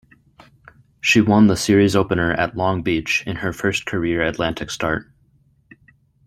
[0.99, 5.05] She won the series opener at Long Beach in her first career Atlantic start.